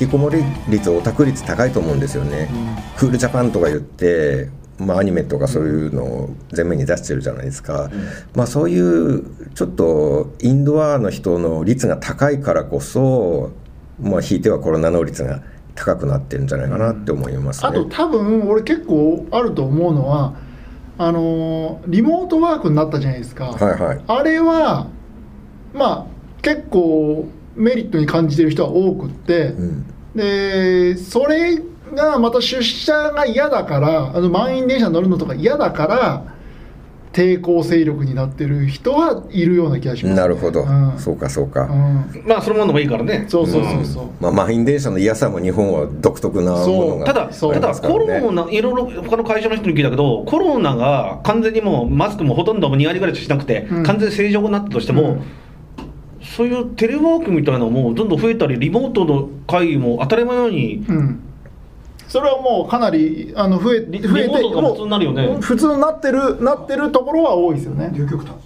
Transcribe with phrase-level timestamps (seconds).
[0.00, 2.48] 引きこもり率オタク率高いと思うんですよね、
[2.96, 4.48] クールジャパンとか言って、
[4.78, 7.90] まあ、アニメとかそういうのを前面に出してるじゃないですか、
[8.34, 9.24] まあ、そういう
[9.54, 13.50] ちょっとインドアの人の率が高いからこそ、
[14.00, 15.42] まあ、ひいてはコロナの率が
[15.74, 17.68] 高くなってるんじゃないかなって思いますね。
[17.68, 20.34] あと多分俺結構あると思うのは
[20.96, 24.00] あのーリモートワークになったじゃないですか、はいはい。
[24.06, 24.88] あれは
[25.72, 26.06] まあ
[26.42, 29.86] 結構メリットに感じてる人は多くって、うん。
[30.14, 31.58] でそれ
[31.94, 36.38] がまた出社が嫌だからあの満員電車に乗るのとか嫌だから
[37.12, 40.98] 抵抗勢力になってる人はいるような気がします、ね、なるほど、うん。
[40.98, 42.24] そうかそうか、うん。
[42.26, 43.24] まあそのものもいいからね。
[43.28, 53.82] そうそうそうそう、まあ、満員電車の嫌さも日本は独特なものがただ、ただコロナ、いろいろ他の会社の人に聞いたけど、コロナが完全にもうマスクもほとんど2割ぐらいしなくて、うん。
[53.84, 55.22] 完全に正常になったとしても、うん
[56.38, 61.20] そういうテレワークみたいなのもどんどん増えたり、リモートの会議も当たり前のように、うん。
[62.06, 65.36] それはもうかなりあの増えリ増えてリモートが普通になるよね。
[65.40, 67.90] 普通になってるなってるところは多いですよね。
[67.92, 68.36] 両極端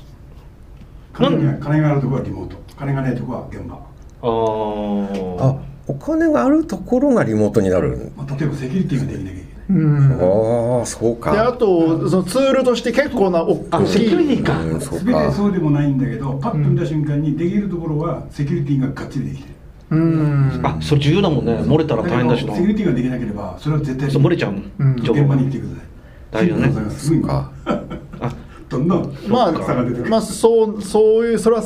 [1.12, 2.56] 金が金があるところはリモート。
[2.78, 5.44] 金がないところは現場、あー。
[5.44, 8.10] あお金があるところがリモートになる。
[8.16, 10.78] まあ、例えばセキュリティができなきゃいけないうん。
[10.78, 14.60] ああそうであかとそのツールとして結構な大あ、セキュリテきいィか。
[14.60, 19.54] うんそう全かてそうでもないんだけどパッと見た瞬間にできるところはセキュリティががっちりできてる。
[19.90, 20.60] うん。
[20.62, 21.52] あ、それ重要だもんね。
[21.52, 22.54] 漏れたら大変だしな。
[22.54, 24.94] セキュリティができなければそれは絶対そう漏れちゃうもうん。
[24.94, 26.46] 現場に来てください。
[26.46, 26.90] 大丈夫ね。
[26.90, 27.50] すぐにか。
[27.66, 27.82] あ
[28.68, 30.06] どんどんま格差が出てくる。
[30.06, 31.62] あまあそうそういうそれは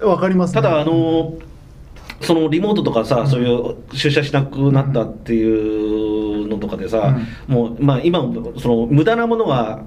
[0.00, 1.34] 分かります、ね、ただ、あの
[2.20, 5.99] そのリモートとかさ、そういう出社しなくなったっていう
[6.50, 7.16] のとかでさ、
[7.46, 9.82] もう、まあ、今もその無駄なものが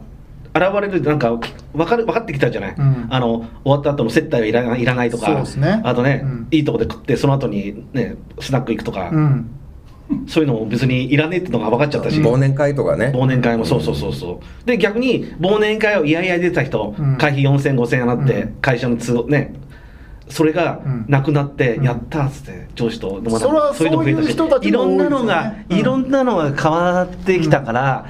[0.56, 1.31] 現れるなんか
[1.74, 3.07] 分かる分かってきたじゃない、うん。
[3.09, 5.81] あの終わった後の接待はいらないいらないとかそうですね。
[5.84, 6.47] あとね、うん。
[6.51, 9.50] いいとこで食ってその後にねスナック行くとか、うん。
[10.28, 13.12] そういうのも別にいらねえっていうのが分かっちゃったし、忘年会とかね。
[13.16, 14.68] 忘年会もそうそうそうそう。
[14.68, 17.18] で逆に忘年会をいやいや出てた人、うん。
[17.18, 18.53] 会費4000、5000円になって、うん。
[18.62, 19.56] 会社の都合ね
[20.29, 21.06] それがうん。
[21.07, 21.84] なくなって、うん。
[21.84, 25.78] やったっつって上司と飲まなそれはそういう人たちいろんなのが、うん。
[25.78, 28.06] いろんなのが変わってきたから、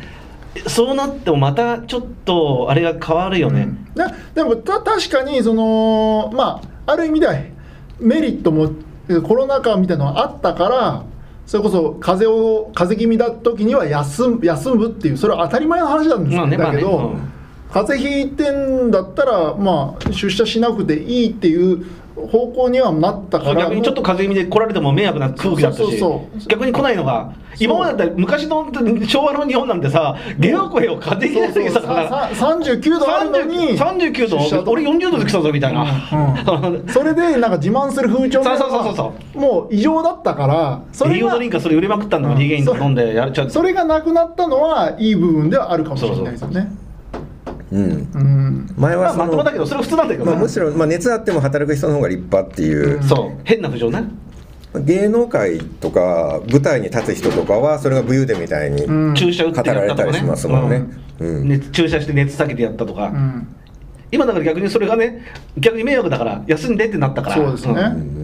[0.67, 4.03] そうなってもまたちょっとあれが変わるよね、で
[4.35, 7.33] でもた確かにそのまあある意味では
[7.99, 8.71] メリットも
[9.09, 11.05] えコロナ禍みたいなのがあったから
[11.47, 17.33] それこそ風邪を風邪気味だ時には休む休むっていうそれは当たり前の話なんですまあねだけど、まあね
[17.73, 21.83] 風邪ひいてんだったらまあ出社しなくていいっていう
[22.15, 26.03] 方向にはなったから逆にちょっと風邪気味で来られても迷惑な空気だったし
[26.47, 28.71] 逆に来ないのが今までだったら昔の
[29.07, 32.29] 昭和の日本なんてさゲオ声を風邪気味でそうそう来たから。
[32.29, 38.95] ささ39度あるのに30 39出社と度俺40度で来たぞみたいな、うんそれでなんか自慢する風潮そうそうそうそう
[39.33, 42.43] そもう異常だったからそれが栄養ドリンクはそれ売れまくったんだもん、うん。
[42.43, 46.71] リゲイン飲んでやっちゃうそれがなくなったのはいい部分ではあるかもしれないですよね
[47.73, 48.69] うん。
[48.77, 53.41] 前はその、まともだけどそれは普通なんだけどまあ、ねむしろ、まあ、熱あっても働く人の方が立派っていう、そう。
[53.43, 54.03] 変な不条ね、
[54.75, 59.15] 芸能界とか舞台に立つ人とかはそれが武勇伝みたいにうん。
[59.15, 60.85] 注射打ってやったとかね語られたりしますもんね。
[61.19, 61.47] うん。
[61.47, 63.47] 熱注射して熱下げてやったとか、うん。
[64.11, 65.25] 今だから逆にそれがね
[65.57, 67.35] 逆に迷惑だから休んでってなったから。
[67.35, 67.73] そうですね。
[67.73, 68.22] んうん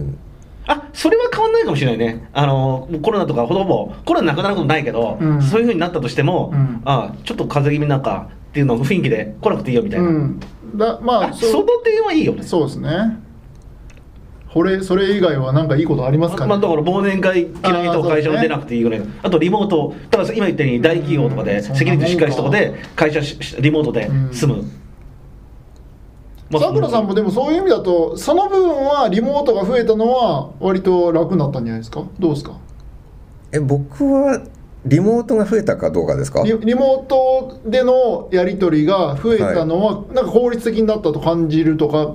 [0.72, 2.28] あそれは変わんないかもしれないね。
[2.32, 5.42] あのコロナとかほとんどコロナなくなることないけど、うん。
[5.42, 6.82] そういうふうになったとしても、うん。
[6.84, 10.40] あちょっと風邪気味なんかっていうの雰囲気で来なくていいよみたいな、うん。
[10.76, 12.44] だまああその点はいいよね。
[12.44, 13.18] そうですね。
[14.52, 16.48] これそれ以外は何かいいことありますかね？
[16.50, 24.64] まあ、だから忘年会嫌いと会社に出なくていいぐらいあ,、とリモートだから今言ったように大企業とかでうんセキュリティしっかりしたとこで会社しリモートで済む、まあ
[26.58, 32.04] さくらさんもでもそういう意味だとその部分はリモートが増えたのは割と楽になったんじゃないですか？
[32.18, 32.56] どうですか？
[33.52, 34.42] え僕は
[34.86, 36.42] リモートが増えたかどうかですか？
[36.42, 42.12] リリモートでのやり取りが増えたのは、なんか効率的になったと感じるとか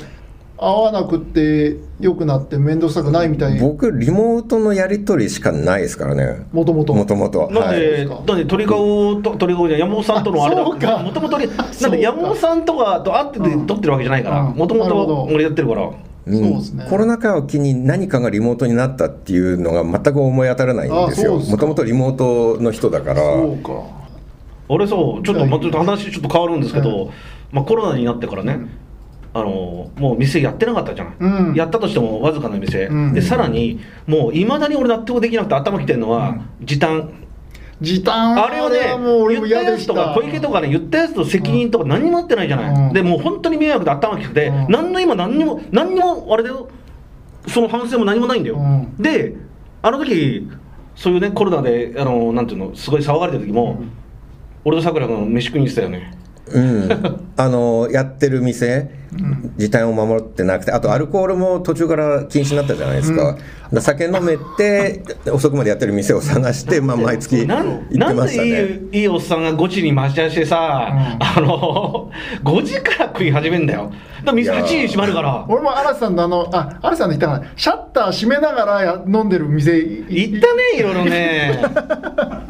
[0.57, 6.47] 会わなくって良くなって面倒くさくないみたい僕リモートのやり取りしかないですからね。
[6.53, 10.97] もともともともとなんはいで、なんで鳥顔と鳥顔じゃ山本さんとのあれだあそうか。
[10.99, 13.67] もともとなん山本さんとかと会っててうん。
[13.67, 14.41] 撮ってるわけじゃないから。
[14.41, 14.55] うん。
[14.55, 15.89] もともと俺やってるから。
[16.27, 16.39] うん。
[16.39, 16.87] そうですね。
[16.89, 21.37] コロナ禍を機に何かがリモートになったっていうのが全く思い当たらないんですよ。
[21.37, 23.21] もともとリモートの人だから。
[23.21, 23.83] そうか。
[24.69, 25.23] 俺そう。
[25.23, 27.11] ちょっとまた話ちょっと変わるんですけど、
[27.51, 28.69] まあ、コロナになってからね、うん
[29.35, 31.55] あのもう店やってなかったじゃん、うん。
[31.55, 33.13] やったとしてもわずかな店、うん。
[33.13, 37.11] でさらにもういまだに俺納得できなくて頭きてるのは、時短。
[37.81, 42.93] 時短あれをねはもう俺も言ったやつとか小池とかね言ったやつと責任とか何にもなってないじゃない、うん。
[42.93, 44.71] でもう本当に迷惑で頭きてて、うん。
[44.71, 46.69] 何の今何にも何にもあれだよ。
[47.49, 48.95] その反省も何もないんだよ、うん。
[48.97, 49.35] で
[49.81, 50.49] あの時
[50.95, 53.83] そういうねコロナであのなんていうのすごい騒がれてる時も、
[54.63, 56.13] 俺とさくら君飯食いにしてたよね
[56.51, 56.89] うん、
[57.37, 58.91] あのやってる店、
[59.57, 63.39] 時短を守ってなくてあとアルコールも途中から禁止になったじゃないですか,、だか
[63.71, 65.01] ら酒飲めて
[65.31, 68.49] 遅くまでやってる店を探して、まあ、毎月行なんってなんましたね。
[68.49, 70.87] でいいいいおっさんが5時に待ち合わせしてさ、
[71.19, 72.11] あの
[72.43, 73.91] 5時から食い始めんだよ。
[74.19, 75.45] だから店8時に閉まるから。
[75.47, 81.61] 俺も嵐さんのあのあ嵐さんの言ったからシャッター閉めながらや飲んでる店い行ったねいろいろね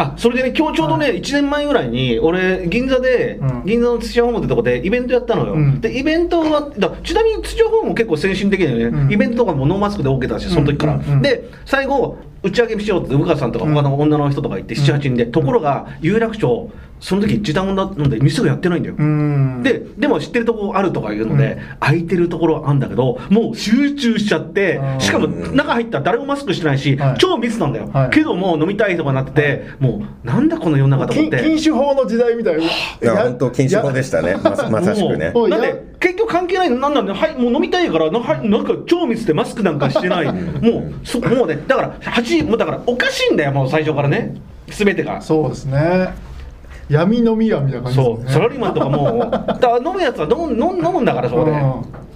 [0.00, 3.62] あそれでね今日ちょうどね1年前ぐらいに俺銀座で、うん。
[3.66, 5.80] 銀座の土屋ホームってとこでイベントやったのよ、うん。
[5.80, 9.12] でイベントはだちなみに土屋ホームも結構先進的だよね、うん。
[9.12, 19.62] イベントとかもノーマスクで OK だしその時から、で最後打ち上げしようって産川さんとか他の女の人とか行って78人で、ところが有楽町その時時短なので店がやってないんだよ、うん。
[19.62, 27.18] ででも知ってるところあるとか言うので、空いてるところはあるんだけどもう集中しちゃってうんしかも中入ったら誰もマスクしてないし、はい。
[27.18, 28.10] 超密なんだよ、はい。
[28.10, 31.38] けどもう飲みたいとかなってて、もうなんだこの世の中と思って。
[31.38, 32.62] 禁禁酒法の時代みたいな。
[32.62, 32.66] い
[33.02, 34.36] や本当禁止法でしたね。
[34.42, 35.32] まさまさしくね。
[35.32, 40.26] なんで結局関係ないのなんなんで、はい、もう飲みたいからな,、はい、なんか超密でマスクなんかしてない。
[40.26, 44.34] もうそもうねだから8時もうだからおかしいんだよもう最初からね。
[44.66, 45.20] 全てが。
[45.20, 46.27] そうですね
[46.88, 48.32] 闇飲み屋みたいな感じそうですね。
[48.32, 51.50] サラリーマンとかもうだ飲むやつは飲む飲む飲むんだからそこで。
[51.50, 52.08] うん。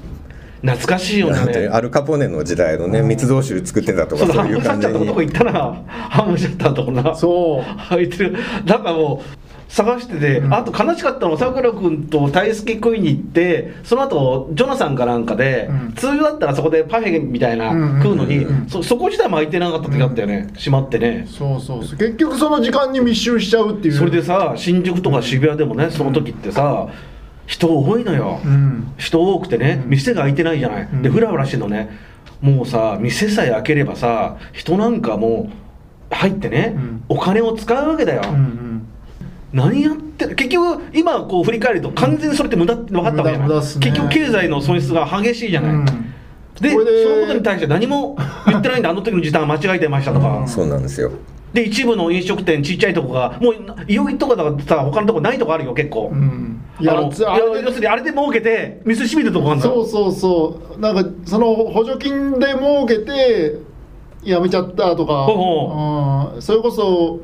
[0.63, 7.63] 懐かしいよなんてねアルカポネの時代のね密造酒作ってたとかそうだ、そういうハムシャッターとこ行ったな、ハムシャッターのとこな、そう。
[7.79, 10.55] 入ってる、なんかもう、探してて、うん。
[10.55, 15.93] あと悲しかったのは、さくら君と大輔食いに行って、その後ジョナサンかなんかで、うん。
[15.95, 18.63] 通常だったらそこでパフェみたいな、うん食うのに、うん。
[18.63, 21.27] うんそ、そこ自体も空いてなかった時あったよね、閉まってね。
[21.27, 21.99] そうそうそう。
[21.99, 23.95] 結局その時間に密集しちゃうっていう。
[23.95, 26.89] それでさ、新宿とか渋谷でもね、その時ってさ、
[27.47, 28.41] 人多いのよ。
[28.45, 28.93] うん。
[28.99, 29.91] 人多くてね、うん。
[29.91, 31.03] 店が開いてないじゃない、うん。
[31.03, 31.89] でふらふらしてんのね。
[32.43, 35.49] もうさ店さえ開ければさ人なんかも
[36.11, 37.05] う入ってね、うん。
[37.09, 38.72] お金を使うわけだよ、うんうん
[39.53, 43.55] 何やってる結局今こう振り返ると完全にそれって無駄って分かったわけじゃない、ね。
[43.55, 45.85] 結局経済の損失が激しいじゃない、うん。
[46.61, 48.17] でそのことに対して何も
[48.47, 50.49] 言ってないんだあの時の時短は間違えてましたとか、うん。
[50.49, 51.11] そうなんですよ。
[51.53, 53.55] で一部の飲食店ちっちゃいとこがもう
[53.87, 56.63] いよいとかだからさ他のとこないとこあるよ結構、うん。
[56.81, 59.67] いあのやつあれいや要するにあれで儲けて店閉めてるとこあるんだ。
[59.67, 60.81] そうそうそう。
[60.81, 63.59] なんかその補助金で儲けて
[64.25, 66.43] やめちゃったとか、ほうん。
[66.43, 67.21] それこそ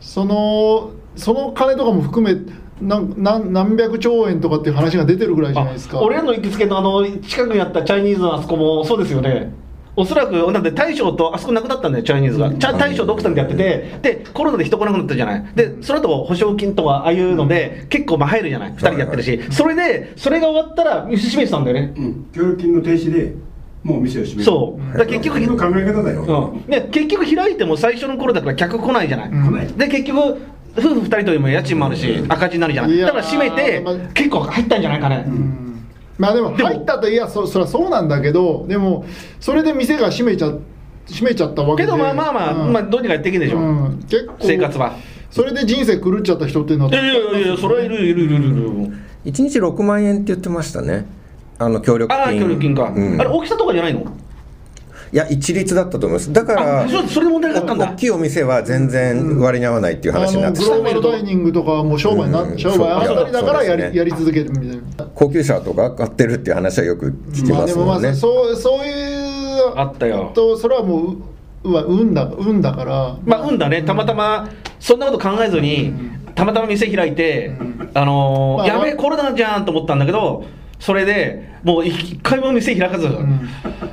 [0.00, 2.40] そのその金とかも含め
[2.80, 5.98] なんなん何百兆円とかっていう話が出てるぐらいじゃないですか。
[5.98, 9.52] あ俺らの行きつけのあの近くにあったチャイニーズのあそこもそうですよね。
[9.96, 15.44] おそらくなんで大将とあそこなくなったんだよチャイニーズが、チャ大将と奥さんでやっててでコロナで人来なくなったじゃない。
[15.56, 18.72] でその後保証金とかああいうので結構まあ入るじゃない。
[18.74, 19.42] 2人でやってるし。
[19.50, 21.94] それでそれが終わったら店閉めてたんだよね。
[21.96, 23.34] うん、協力金の停止で
[23.82, 24.44] もう店を閉める。
[24.44, 24.98] そう。
[24.98, 29.46] だ結局この考え方だよ、うん、で結局開いても最初の頃だから客来ないじゃない、うん。
[29.46, 29.66] 来ない。
[29.66, 30.38] で結局
[30.78, 32.98] 夫婦2人とも家賃もあるし赤字になるじゃない。
[32.98, 35.84] だから閉めてまあ結構入ったんじゃないかね、うん。
[36.18, 39.04] まあでも入ったといやそそりゃそうなんだけどでも
[39.40, 40.52] それで店が閉めちゃ
[41.06, 41.86] 閉めちゃったわけで。
[41.86, 42.72] けどまあまあまあ、うん。
[42.72, 43.62] まあどうにかやっていけんでしょ、う。
[43.62, 43.98] ん。
[44.08, 44.96] 結構生活は。
[45.30, 48.48] それで人生狂っちゃった人っていうのはいやいやいやいやそれはいるいるいるいるいる。
[49.26, 51.06] 1日6万円って言ってましたね。
[51.58, 52.22] あの協力金。
[52.22, 53.20] ああ協力金か、うん。
[53.20, 54.06] あれ大きさとかじゃないの？
[55.12, 56.32] いや一律だったと思います。
[56.32, 57.92] だからあそそれで問題だったんだ。
[57.92, 65.10] 大きいお店は全然割に合わないっていう話になってたあのグローバルダイニングとかはもう商売にな、うん商売あたりだからやり,、ねやり続けるみたいな。
[65.14, 70.30] 高級車とか買ってるっていう話はよく聞きまあですもままもんね、あそうそういうあったよ。
[70.34, 71.16] とそれはもう
[71.64, 73.16] うは運だ運だから。
[73.24, 73.82] まあ運だね。
[73.82, 74.48] たまたま
[74.78, 75.92] そんなこと考えずに、
[76.34, 77.52] たまたま店開いて、
[77.94, 80.44] あのーまあやべえコロナじゃんと思ったんだけど
[80.78, 83.48] それでもう一回も店開かず、ん。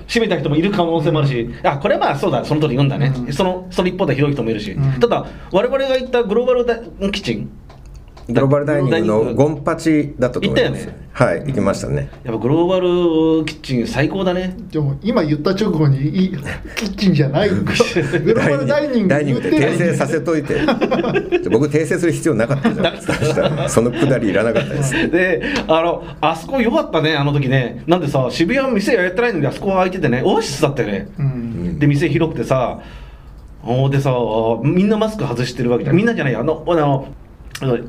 [0.08, 3.34] 閉めた人もいる可能性もあるし、あこれはまあそうだその通り言うんだね、うん。
[3.34, 5.00] そのその一方でひどい人もいるし、うん。
[5.00, 6.77] ただ我々が行ったグローバルダ
[7.12, 7.50] キッチン
[8.27, 10.82] グローバルダイニングのゴンパチだったと思います。
[10.82, 11.05] 行ったよね。
[11.15, 12.10] はい行きましたね。
[12.24, 14.55] やっぱグローバルキッチン最高だね。
[14.72, 16.29] でも今言った直後にいい
[16.75, 17.50] キッチンじゃない。
[17.53, 20.55] グローバルダイニングダイニングって訂正させといて。
[21.51, 24.94] 僕訂正する必要なかったじゃないですかそのくだりいらなかったです。
[25.10, 27.84] であのあそこ良かったねあの時ね。
[27.86, 30.22] なんでさ渋谷店やってないのにあそこ開いててね。
[30.25, 31.79] オアシスだったよね、うん。
[31.79, 32.79] で店広くてさ。
[33.67, 34.12] おでさ
[34.63, 35.96] みんなマスク外してるわけじゃん。
[35.96, 36.41] みんなじゃないよ。
[36.41, 37.08] あのあのあの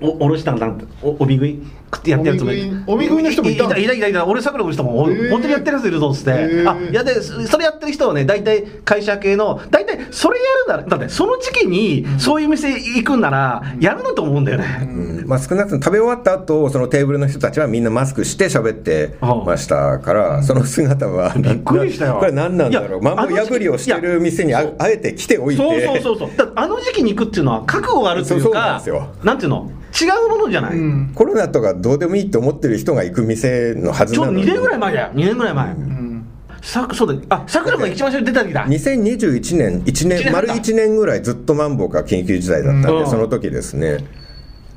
[0.01, 0.73] おおろしたんだ。
[1.03, 1.63] おおみ食い？
[1.97, 2.51] 食ってやってるやつも
[2.87, 4.27] おみ食いおみ食いの人もいたのいたいたいたいた。
[4.27, 6.33] 俺さくらの人も、本当にやってるやついるぞっつって、
[6.67, 15.27] あいやでそそれやってる人はね大体会社系の大体それやるならだってその時期にそういう店行くんならやるのと思うんだよね、うん。
[15.27, 22.17] まあ、少なくとも食べ終わった後そのテーブルの人たちはみんなマスクして喋ってましたからその姿はびっくりしたよ。
[22.19, 23.03] これ何なんだろう。
[23.03, 25.63] いやマンボ破りをしてる店にあいやあえて来ておいて。
[25.63, 26.53] そうそうそうそう。
[26.55, 29.09] あの時期に行くっていうのは覚悟があるっていうそうそうなんかですよ。
[29.23, 29.71] なんていうの？
[29.99, 31.13] 違うものじゃない、うん。
[31.15, 34.51] コロナとかどうでもいいと思ってる人が行く店のはずちょうどなのに。
[34.51, 35.11] 2年ぐらい前だよ。
[35.15, 36.27] 2年ぐらい前、うん。
[36.61, 38.67] さそうだあさくらが一番最初に出た時だ。
[38.67, 43.07] 2021年1一年年丸1年ぐらいずっとマンボウが緊急事態だったんで、うん。
[43.07, 44.05] その時ですね。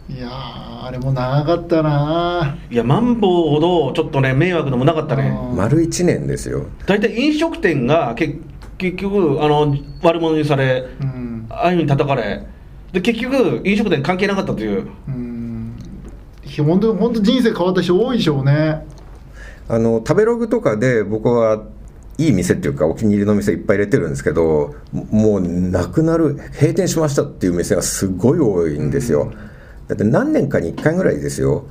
[0.07, 2.57] いやーあれも長かったな。
[2.71, 5.29] いやマンボウほどちょっとね迷惑のもなかったね。
[5.51, 5.57] うん。
[5.57, 6.67] 丸1年ですよ。
[6.85, 8.37] 大体飲食店がけ
[8.77, 11.47] 結局あの悪者にされうん。
[11.49, 12.45] ああいうふうに叩かれ
[12.93, 14.87] で結局飲食店関係なかったという。
[15.07, 15.75] うん。
[16.65, 18.85] 本当本当人生変わった人多いでしょうね。
[19.67, 21.63] あの食べログとかで僕は
[22.17, 29.31] いい店っていうかお気に入りの店いっぱい入れてるんですけどももうなくなる閉店しましたっていう店がすごい多いんですよ、
[29.87, 31.65] だって何年かに1回ぐらいですよ。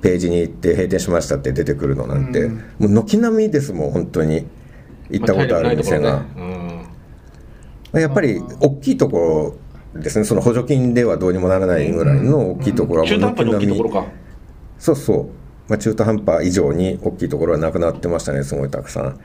[0.00, 2.54] ページに行って閉店しましたって出てくるのなんて、うん。
[2.94, 4.46] もう軒並みですもん本当に。
[5.10, 6.86] 行ったことある店が、まあね。
[7.92, 8.00] うん。
[8.00, 9.56] やっぱり大きいところ
[9.94, 10.24] ですね。
[10.24, 14.06] その補助金ではどうにもならないぐらいの大きいところはもう中途半端に大きいところか。
[14.78, 15.26] そうそう、
[15.68, 19.20] まあ、中途半端以上に大きいところはなくなってましたねすごいたくさん。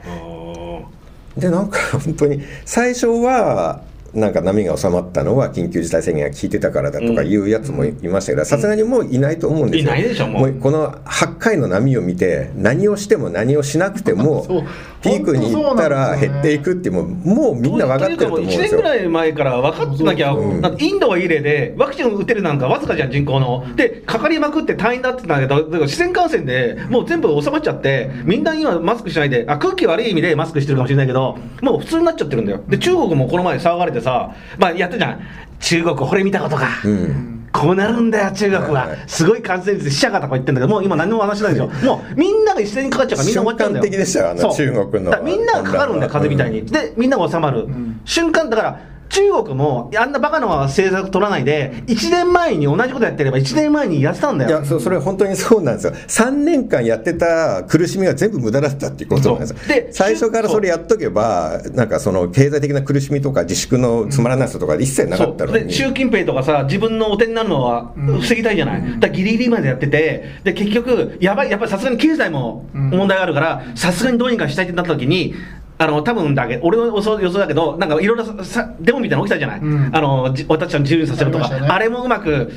[1.38, 3.84] でなんか本当に最初は
[4.18, 9.92] なんか波が収まったのは緊急事態宣言が効いてたからだとかいうやつもいましたけどさすがにもういないと思うんですよ。
[9.92, 10.54] いないでしょもう。
[10.54, 14.64] この8回の波を見て何をしても何をしなくても
[15.04, 18.82] ピークに行ったら減っていくってもうもうみんな分かってると思うんです1年ぐよ。
[18.82, 20.62] らい前から分かってなきゃ、うん。
[20.80, 23.64] インドはいい例で、ワクチン打てるなんかわずかじゃん、人口の。
[23.76, 32.62] で、かかりまくって退院だってたんだけど、だから自然感染でもう全部収まっちゃって、みんな今、マスクしないで、あ空気悪い意味でマスクしてるかもしれないけど、もう普通になっちゃってるんだよ。
[32.68, 35.20] で、中国もこの前騒がれてさ、まあ、やったじゃん、
[35.60, 36.68] 中国、これ見たことか。
[36.86, 37.34] うん。
[37.52, 38.90] こうなるんだよ、中国は。
[39.08, 43.84] すごい感染率、死者がとか言ってんだけど、もう今、何も話しないでしょ、もうみんなが一斉にかかっちゃうから、みんな終わっちゃうんだよ。
[43.84, 45.22] 瞬間的でしたよあの中国の。
[45.24, 46.66] みんながかかるんだよ、風邪みたいに。
[46.66, 48.00] で、みんなが収まる、ん。
[48.06, 54.50] 瞬間、だから、中国もあんなバカな政策取らないで、1年前に同じことやってれば、1年前にやってたんだよ。
[54.50, 55.94] いやそそれ本当にそうなんですよ。
[55.94, 59.58] 3年間やってた苦しみが全部無駄だったっていうことなんですよ。
[59.68, 65.72] で最初からそれやっとけばなんかその経済的な苦しみとか自粛のつまらなさとか一切なかったのに。
[65.72, 68.20] 習近平とかさ、自分のお手になるのはうん。
[68.22, 72.90] 防ぎたいじゃない、だギリギリまでやってて、で結局、やばい、やっぱりさすがに経済もうん。
[72.90, 75.34] 問題があるから、さすがにどうにかしたいってなった時に、
[75.80, 79.96] あの多分だけ俺の予想予想だけど、なんかいろいろささデモみたいなの起きたじゃない、うん。
[79.96, 81.80] あのじ私たちの自由にさせるとか、あ,、ね。
[81.80, 82.52] れもうまく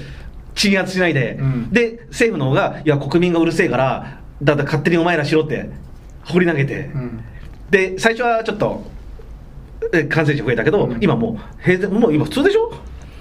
[0.54, 1.70] 鎮圧しないで、うん。
[1.70, 5.70] で政府の方が、いや、国民がうるせえから、だって勝手にお前らしろって、
[6.24, 6.90] 放り投げて。
[6.94, 7.24] うん。
[7.70, 8.84] で最初はちょっと
[9.92, 12.72] え感染者増えたけど、今もう平然もう今普通でしょ、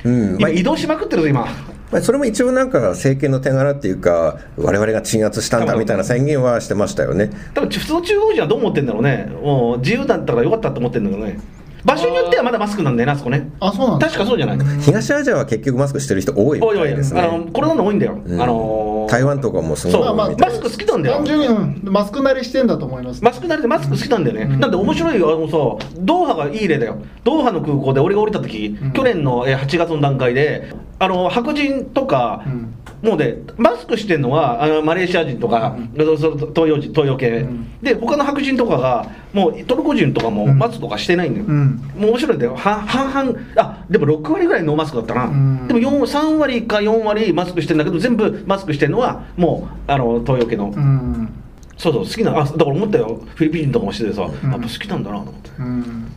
[0.03, 0.37] うん。
[0.39, 1.47] まあ今移動しまくってるぞ今
[1.91, 7.31] まあ、それも一応なんか政権の手柄っていうか我々が鎮圧したんだみたいな宣言はしてましたよね。
[7.53, 9.31] 多分普通の中国人はどう思ってんだろうね。
[9.41, 11.39] もう自由だったからよかったと思ってんだけどね。
[11.85, 13.49] 場所によってはまだマスクなんだよねあそこね。
[13.59, 14.07] あそうなんだ。
[14.07, 18.41] 確かそうじゃない、東アジアは結局マスクしてる人多いみおいおいたいですあのねコロナの多いんだよ、うん。
[18.41, 20.15] あのー台湾とかもすごいそう。
[20.15, 21.15] まあマスク好きなんだよ。
[21.17, 23.23] 単純に、うんマスク慣れしてんだと思います。
[23.23, 24.59] マスク慣れてマスク好きなんだよね、うん。
[24.59, 26.97] なんで面白いよあのさドーハがいい例だよ。
[27.23, 28.91] ドーハの空港で俺が降りた時、うん。
[28.93, 37.79] 去年のえー8月の段階であの白人とか、うんもうねマスクしてるのはあのマレーシア人とか、そうそう東洋人東洋系、うん。
[37.81, 40.57] で他の白人とかがもうトルコ人とかもうん。
[40.57, 41.75] マスクとかしてないんだよ、うん。
[41.97, 42.55] もう面白いんだよ。
[42.55, 45.67] は半々あでも6割ぐらいノーマスクだったな、うん。
[45.67, 51.29] でも4 3割か4割マスクしてるんだけど全部マスクしてるのはもうあの東洋系の、うん。
[51.77, 53.21] そうそう好きなあだから思ったよ。
[53.35, 54.23] フィリピン人とかもしててさ、ん。
[54.25, 55.49] やっぱ好きなんだなと思って。
[55.57, 56.11] うん。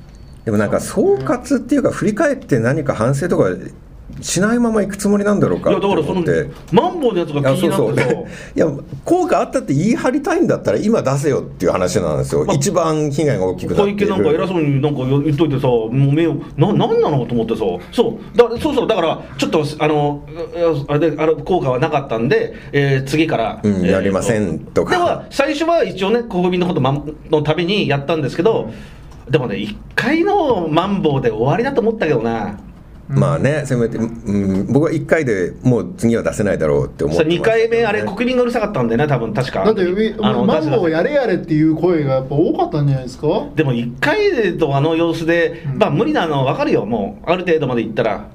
[0.45, 3.45] でもなんか総括っていうか振り返って何か反省とか
[4.21, 6.50] しないまま行くつもりなんだろうかいやだからその思って。
[6.71, 8.11] マンボウのやつが気になってさ。
[8.12, 8.66] いや
[9.04, 14.07] 効果あったって言い張りたいんだったら今出せよっていう話なんですよ、まあ一番被害が大きくなっている。
[14.07, 17.62] 小池なんか偉そうになんか言っといてさもう目をななんなのと思ってさ。
[17.92, 18.37] そう。
[18.37, 18.87] だそうそう。
[18.87, 20.26] だからちょっとあの
[20.88, 24.85] あれであの効果はなかったんで、えー次から、うんえーやりませんと。
[24.85, 24.90] か。
[24.92, 28.71] では最初は一応ね国民のことまのためにやったんですけど
[29.28, 32.59] でもね1回のマンボウで終わりだと思ったけどな
[33.14, 37.40] まあねせめて、うん、僕は1回でもう次は出せないだろうって思ってま2ね。
[37.40, 39.64] 回目あれ国民がうるさかったんでね多分確か。
[39.64, 43.26] だってウあのマンボウやれやれっていう声がやっぱ多かったんじゃないですか？
[43.54, 46.87] でも1回でとあの様子で、まあ無理なのは分かるよ。
[46.87, 48.28] もうある程度までいったら。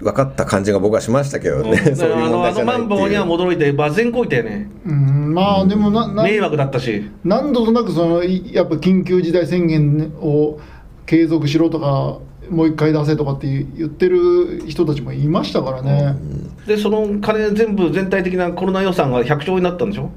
[0.00, 1.94] 分かった感じが僕はしましたけどね、うん。
[1.96, 5.32] そういう問あのあ題じゃないってのマンボウには驚いて馬前こいたよねうん。
[5.32, 7.08] まあでもなな迷惑だったし。
[7.24, 10.58] 何度となくそのいやっぱ緊急事態宣言を
[11.06, 12.18] 継続しろとか
[12.50, 16.16] もう一回出せとかって言ってる人たちもいましたからね、
[16.66, 20.10] でその金全部全体的なコロナ予算が100兆円になったんでしょ？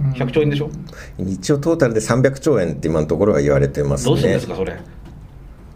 [0.00, 0.10] うん。
[0.12, 0.70] 100兆円でしょ？
[1.18, 4.10] 一応トータルで300兆円って今のところは言われてますね。
[4.10, 4.78] どうするんですかそれ？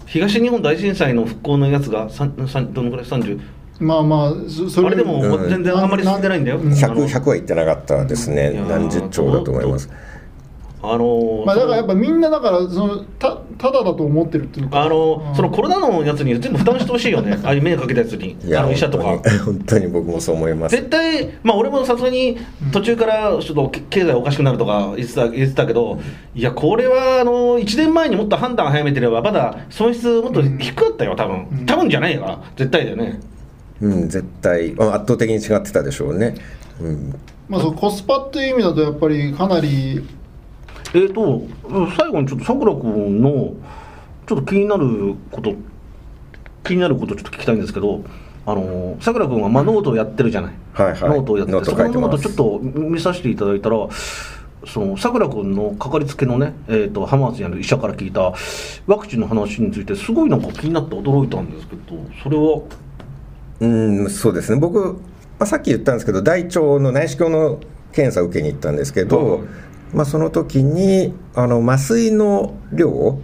[0.07, 3.40] 東日本大震災の復興のやつがさんさんどのぐらい？30
[3.80, 5.49] まあまあそそれあれでもうん。
[5.49, 8.52] 全然あんまり進んでないんだよ、100, あの100は言ってなかったですね。
[8.68, 9.88] 何十兆だと思います
[10.80, 14.82] あのまあだからやっぱみんなだからそのたただだと思ってるっていうか。
[14.82, 15.35] あの、うん。
[15.35, 17.38] そのコロナのやつに全部負担してほしいよね。
[17.42, 18.37] ああいう迷惑かけたやつに。
[18.44, 19.04] いやあの医者とか。
[19.04, 20.76] 本当に本当に僕もそう思います。
[20.76, 22.38] 絶対、まあ、俺もさすがに
[22.73, 26.00] 途中からちょっとけ経済おかしくなるとか言ってた言ってたけど、
[26.35, 31.49] いや、これはあの1年前にもっと判断早めてれば、まだ損失もっと低かったよ、多分。
[31.50, 31.66] うん。
[31.66, 33.20] 多分じゃないよ、絶対だよね。
[33.80, 34.73] うん絶対。
[34.73, 36.35] まあ圧倒的に違ってたでしょうね、
[36.80, 37.14] うん、
[37.49, 40.04] まあそうコスパっていう意味だとやっぱりかなり
[40.95, 41.42] えー、と
[41.97, 43.54] 最後にちょっとさくら君の
[44.26, 45.54] ちょっと気になること
[46.64, 48.02] 気になることちょっと聞きたいんですけど
[48.47, 51.00] あのさくら君はまあノートをやってるじゃない、はいはい。
[51.02, 52.00] ノートをやっててその書いてます。
[52.00, 53.76] ノートちょっと見させていただいたら
[54.66, 58.35] そのさくら君のかかりつけのね、えー、と浜松にある医者から聞いた
[58.87, 62.62] ワクチンの話についてすごいなんか気になって驚いたんですけどそれは？
[63.61, 64.59] うん、そうですね。
[64.59, 64.99] 僕、ま
[65.40, 67.61] あ、さっき言ったんですけど大腸の内視鏡の
[67.92, 69.49] 検査を受けに行ったんですけど、はい
[69.92, 73.20] まあ、その時にあの麻酔の量、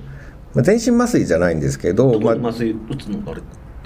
[0.54, 3.42] まあ、全身麻酔じゃないんですけど、ど麻酔打つのあれ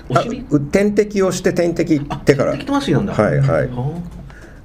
[0.09, 2.53] おあ尻う点滴をして点滴ってから。
[2.53, 3.15] 点滴麻酔なんだ。
[3.15, 3.69] はいはい。
[3.69, 4.03] は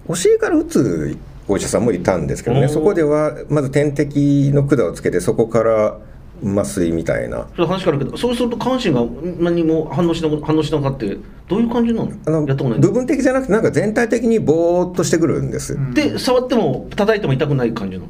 [0.07, 2.67] お尻から打つお医者さんもいたんですけどね。
[2.67, 5.97] そこではまず点滴の管をつけてそこから
[6.43, 7.47] 麻酔みたいな。
[7.55, 9.05] それ話からけどそうすると下半身が
[9.39, 12.11] 何も反応しな反応しなかってどういう感じなの？
[12.25, 15.93] あのやったことない部分的じゃなくてなんか全体的にボーっとしてくるんです、うん。
[15.93, 18.07] で触っても叩いても痛くない感じの？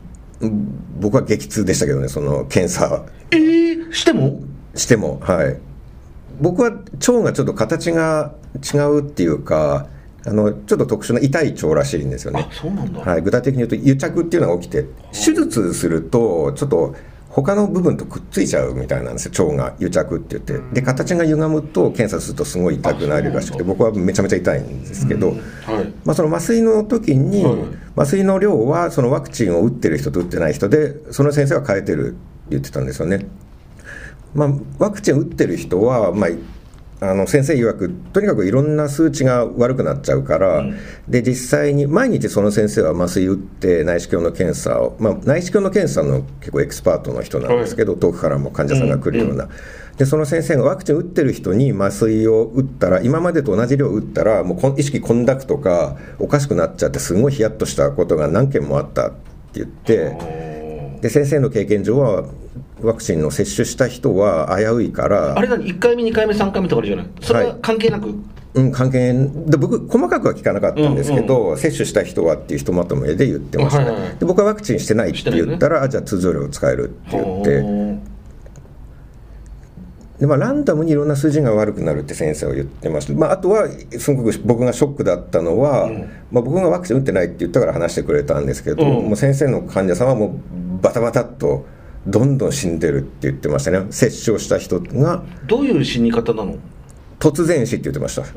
[1.00, 3.06] 僕は激痛でしたけどねその検査。
[3.32, 4.41] えー、しても？
[4.76, 5.58] してもはい。
[6.41, 8.34] 僕は腸がちょっと形が
[8.74, 9.88] 違うっていうか
[10.26, 16.96] あのちょっと特殊な痛い腸らしいんですよあね、そうなんだ、はい、具体的に言うと癒着っていうのが起きて手術するとちょっと
[17.36, 19.46] 他の部分とくっついちゃうみたいなんですよ。
[19.48, 20.76] 腸が癒着って言って。
[20.76, 25.39] で形が歪むと検査するとすごい痛くなるらしくて僕はめちゃめちゃ痛いんですけど、はい。
[26.06, 27.56] まあ、その麻酔の時に、はい。
[27.98, 32.17] 麻酔の量はそのワクチンを打ってる人と打ってない人でその先生は変えてるって
[32.52, 33.26] 言ってたんですよね。
[34.36, 36.30] まあ、ワクチンを打ってる人は、まあ、
[37.10, 40.78] あの先生曰くとにかくいろんな数値が悪くなっちゃうから、うん。
[41.08, 49.50] で実際に毎日その先生は麻酔打って内視鏡の検査を、まあ、内視鏡の検査の結構エキスパートの人なんですけど、遠くからも患者さんが来るような。
[49.98, 59.16] でその先生がワクチン打ってる人に麻酔を打ったら今までと同じ量打ったらもう意識混濁とかおかしくなっちゃってすごいヒヤッとしたことが何件もあったって
[59.54, 62.26] 言ってで先生の経験上は
[62.84, 67.08] ワクチンの接種した人は危ういからあれ何1回目2回目3回目とかあるじゃない？
[67.22, 68.13] それは関係なく、
[68.54, 69.13] うん、関係。
[69.13, 73.80] で僕細かくは聞かなかったんですけど、接種した人はっていうひとまとめで言ってました。
[73.80, 74.17] ね、はいはいはい。
[74.17, 77.62] で僕はワクチンしてないって言ったら、あじゃあ通常量使えるって言って。
[77.62, 78.13] ほ
[80.19, 83.67] で、まあ、ランダムにいろんな数字が悪くなるって先生は言ってました、まあ、あとは
[83.98, 86.00] すごく僕がショックだったのは、うん。
[86.32, 89.08] まあ、僕がワクチン打ってないって言ったから話してくれたんですけど、うん。
[89.08, 91.65] もう先生の患者さんはもうバタバタっと
[92.06, 93.88] どんどん死んでるって言ってましたね。
[93.92, 95.16] 接種をした人が。
[95.16, 96.58] うどういう死に方なの？
[97.20, 98.22] 突然死って言ってました。
[98.22, 98.28] だ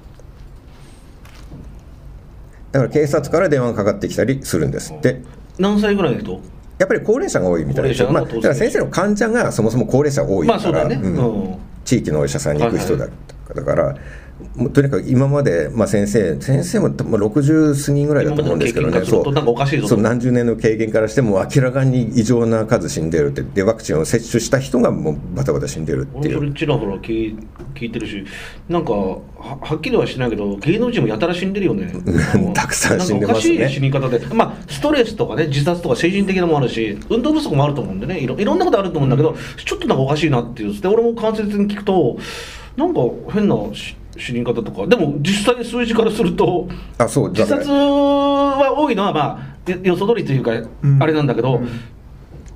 [2.81, 5.22] から警察から電話がかかってきたりするんですって。
[5.59, 6.40] 何歳ぐらいの人？
[6.79, 11.16] やっぱり高齢者が多いみたいですまあ、だから先生の患者がそもそも高齢者多いから、まあね、うん。
[11.16, 11.59] うん。
[11.87, 13.09] 地域のお医者さんに行く人だ,、
[13.55, 13.96] だから
[14.72, 19.05] とにかく今まで、まあ、先生先生ももう60過ぎぐらいだと思うんですけどね。
[19.05, 20.01] そう。
[20.01, 26.35] 何十年の経験からしても明らかに異常な数死んでるってでワクチンを接種した人がもうバタバタ死んでるって俺いう。
[26.37, 27.38] それちらほら聞い
[27.75, 28.25] 聞いてるし
[28.68, 31.92] なんかははっきりはしないけど芸能人もやたら死んでるよね。
[32.53, 33.59] たくさん死んでますね。
[33.59, 34.20] なんかおかしい死に方で。
[34.35, 38.18] まあストレスとかね自殺とか精神的なのもあるし運動不足もあると思うんでね。
[38.18, 40.79] いろいろんなことあると思うんだけど、ちょっとなんかおかしいなっていう。
[40.79, 42.18] で俺も間接に聞くと
[42.76, 43.00] なんか
[43.32, 50.52] 変なし死に方とかでも実際数字からするとあそう自殺は多いのはまあよ予想通りというか、
[50.86, 51.02] ん。
[51.02, 51.60] あれなんだけど、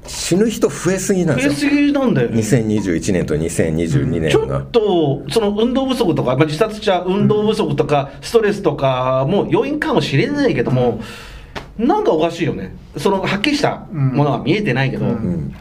[0.07, 1.71] 死ぬ人増えすぎなん増えですよ。
[1.71, 2.39] すぎなんだよね。
[2.39, 4.59] 2021年と2022ちょ年が。
[4.61, 11.01] っ、とその運動不足とか、まあ、自殺者運動不足とか、ストレスとかも要因かもしれないけども、
[11.79, 12.75] なんかおかしいよね。
[12.97, 15.55] そのはっきりしたものは見えてないけど、うん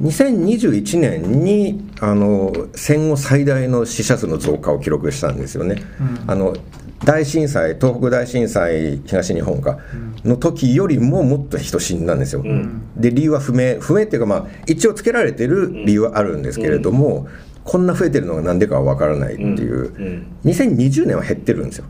[0.00, 5.82] 2021年にあの戦後最大の死者数の増加を記録したんですよね。
[6.26, 6.56] あの
[7.04, 9.78] 大震災東北大震災東日本か
[10.24, 12.44] の時よりももっと人死んだんですよ。
[12.96, 17.28] で理由は不明不明っていうかまあ一応つけられてる理由はあるんですけれども、
[17.64, 20.36] こんな増えてるのが何でかは分からないっていう、うん。
[20.44, 21.84] 2020年は減ってるんですよ。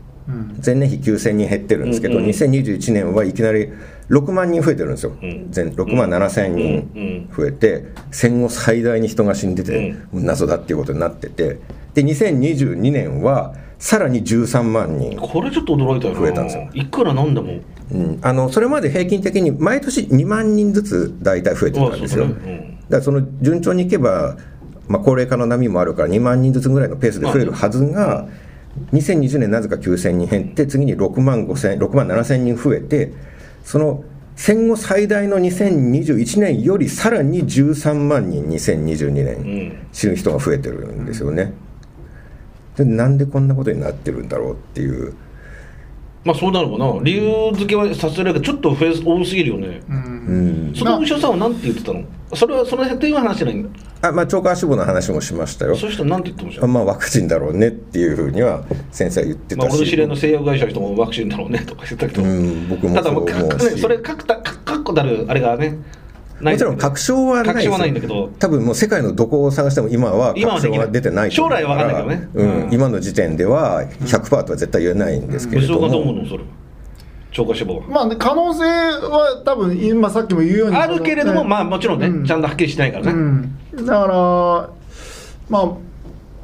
[0.63, 2.29] 前年比9000人減ってるんですけど、うんうん。
[2.29, 3.69] 2021年はいきなり
[4.11, 5.47] 6万人増えてるんですよ、ん。
[5.51, 11.59] 全6万7000人増えて、戦後最大に人が死んでて、謎だっていうことになってて、
[11.93, 16.19] で2022年はさらに13万人、これちょっと驚いたよな。
[16.19, 16.69] 増えたんですよ。
[16.73, 17.59] いくらなんでも。
[17.91, 22.25] うん、あのそれまで平均的に毎年2万人ずつ大体増えてたんですよ。
[22.25, 22.77] うだね。
[22.89, 24.37] だからその順調にいけば、
[24.87, 28.27] まあ、高齢化の波もあるから2万人ずつぐらいのペースで増えるはずが、
[28.93, 33.11] 2020年なぜか9000人減って次に6万5000 6万7000人増えて
[33.63, 34.03] その
[34.35, 41.53] 戦後最大の2021年よりさらに13万人2022年、うん死ぬ人が増えてるんですよね。
[42.75, 45.13] でなんでこんなことになってるんだろうっていう。
[46.23, 46.99] まあそうなるかな。
[47.01, 50.73] 理由付けはさせられるけどちょっと増え多すぎるよね、うん。
[50.75, 52.03] そのお医者さんは何て言ってたの？
[52.33, 53.55] それはその辺とは話してない。
[53.55, 53.69] んだ
[54.03, 55.75] あまあ、超過死亡の話もしましたよ。
[55.75, 56.63] そういう人何て言ってました？
[56.63, 63.29] あまあ、ワクチンだろうねっていうふうには先生は言ってまあ、たし、俺の知り合いの製薬会社の人もワクチンだろうねとか言ってたけど、うん僕もただもう
[63.79, 65.77] それ確固たるあれがね
[66.41, 68.29] もちろん確証はない確証はないんだけど。
[68.39, 72.29] 多分もう世界のどこを探しても今は確証は出てない将来は分かんないけどね。
[72.33, 72.65] うん。
[72.65, 72.73] うん。
[72.73, 76.29] 今の時点では100%とは絶対言えないんですけれど武将がどう思うも、の？
[76.29, 76.43] それ。
[77.31, 77.83] 超過死亡は。
[77.87, 80.75] まあね可能性は多分今さっきも言うように。
[80.75, 81.49] あるけれども、ね。
[81.49, 82.25] まあもちろんね、うん。
[82.25, 84.69] ちゃんとはっきりしてないからね、うん、だから
[85.49, 85.77] まあ。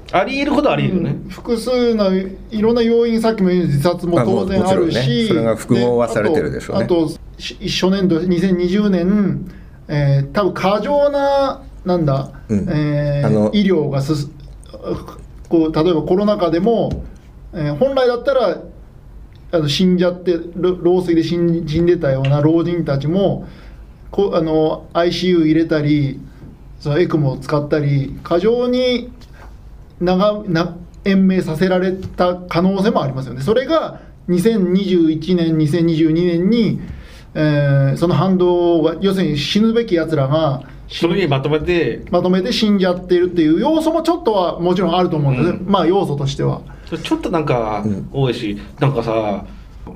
[0.09, 2.07] ありえることはありえるよね、複数な
[2.49, 5.25] いろんな要因さっきも言うように自殺も当然あるまあね。
[5.27, 6.85] それが複合はされてるでしょうね。
[6.85, 9.51] あとあとし初年度2020年、
[9.87, 14.29] えー、多分過剰ななんだ、うんえー医療がすす
[15.49, 17.05] こう例えばコロナ禍でも、
[17.53, 18.57] えー本来だったら
[19.51, 23.47] あの死んじゃってろ老衰で死ん死んでたような老人たちも
[24.11, 26.19] こあの ICU 入れたり
[26.79, 29.11] そのエクモを使ったり過剰に
[29.99, 33.41] 長な延命させられた可能性もありますよね。
[33.41, 36.81] それが2021年2022年に、
[37.39, 45.71] えーその反動が要するに死ぬべきやつらがそれにまとめてまとめて死んじゃっているっていう要素もちょっとはもちろんあると思うんですね、うん。
[45.71, 46.61] まあ要素としては。
[47.03, 49.45] ちょっとなんか多いし、なんかさ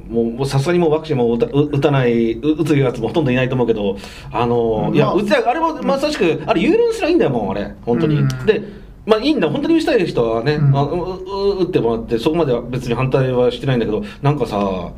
[0.09, 3.97] もうさすがにもうワクチンも打た打打たないう打つやつもほとんどいないと思うけど
[4.31, 5.15] あの、いやまあ。
[5.15, 7.73] 打つやあれもまさしくあれ有料にすりゃいいんだよもうあれ。
[7.85, 8.45] 本当に、うん。
[8.45, 8.61] で
[9.05, 9.49] まあいいんだ。
[9.49, 10.77] 本当に打ちたい人はね、うん。
[10.77, 14.91] あうう打ってもらってそこまでは別に反対はしてないんだけどなんかさ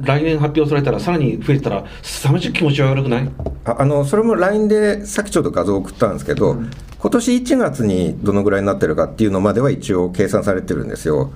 [0.00, 3.30] 来年発表されたらさらに増えてたら寂しい気持ちは悪くない？
[3.64, 6.56] ああのそれも LINE でさっきちょっと画像を送ったんですけど、
[6.98, 11.30] 今年1月にどのぐらいになってるかっていうのまでは一応計算されてるんですよ。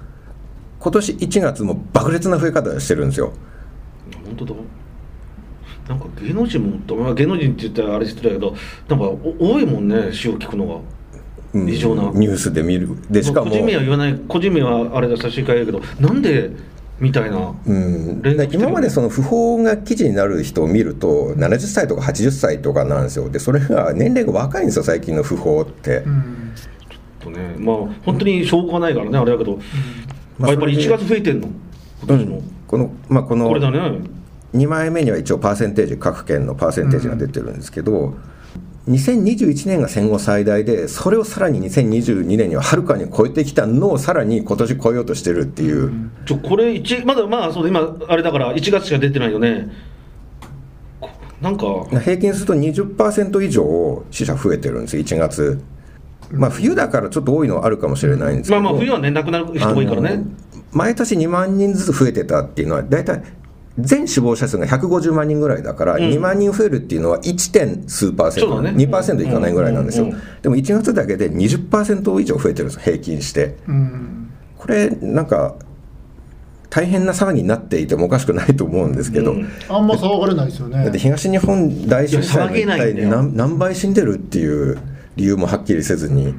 [0.81, 3.33] 今年1月も爆裂な増え方してるんですよ。
[4.25, 4.55] 本当だ。
[5.89, 8.55] なんか芸能人もまあ芸能人って言ったらあれしてたけど
[8.89, 10.81] なんかお多いもんね死を聞くのが。
[11.55, 11.69] うん。
[11.69, 12.11] 異常な。
[12.15, 12.97] ニュースで見る。
[13.11, 13.51] でしかも。
[13.51, 14.19] 個人名は言わない。
[14.27, 16.51] 個人名はあれだ差し控えるけどなんで
[17.01, 23.29] みたいな、うん、今までその不法が記事になる人を見ると70歳とか80歳とかなんですよ。
[23.29, 26.55] でそれが年齢が若いんですよ最近の不法って、うん。
[27.19, 29.59] とねまあ本当に証拠がないからねあれだけど、
[30.39, 31.49] まあやっぱり1それで月増えてんの？
[31.49, 31.51] う
[32.07, 34.01] 今年の、ん、このまあこのこれだね。
[34.55, 38.15] 2枚目には一応パーセンテージ各県のパーセンテージが出てるんですけど、
[38.89, 49.71] 2021年が戦後最大でそれをさらに2022年にははるかに超えてきたのをさらに今年超えようとしてるっていう、ちょこれ一まだまあそうだ今あれだから1月しか出てないよね。
[51.01, 51.87] こなんか。
[52.01, 55.61] 平均すると20%以上死者増えてるんですよ1月。
[56.33, 60.25] まあ、冬だからちょっと多いのはあるかもしれないんですけど、まあまあ冬はね亡くなる人多いからね。
[60.73, 63.23] 毎年2万人ずつ増えてたっていうのは大体
[63.79, 67.53] 全死亡者数が150万人ぐらいだから、2万人増えるっていうのは 1.
[67.53, 68.71] 点数パーセント、ね。
[68.71, 73.57] 2%いかないぐらいなんですよ、うんうんでも1月だけで20%以上増えてるんです平均して。
[73.69, 74.31] うん。
[74.59, 75.55] これなんか
[76.69, 79.49] 大変な騒ぎになっていてもおかしくないと思うんですけど、うん。
[79.69, 80.83] あんま騒がれないですよね。
[80.83, 84.79] だって東日本大震災の一体何何倍死んでるっていう
[85.15, 86.35] 理由もはっきりせずに。